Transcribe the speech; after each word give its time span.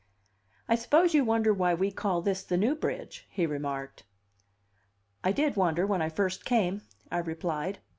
"I 0.67 0.73
suppose 0.73 1.13
you 1.13 1.23
wonder 1.23 1.53
why 1.53 1.75
we 1.75 1.91
call 1.91 2.23
this 2.23 2.41
the 2.41 2.57
'New 2.57 2.73
Bridge,'" 2.73 3.27
he 3.29 3.45
remarked. 3.45 4.03
"I 5.23 5.31
did 5.31 5.55
wonder 5.55 5.85
when 5.85 6.01
I 6.01 6.09
first 6.09 6.43
came," 6.43 6.81
I 7.11 7.19
replied. 7.19 7.77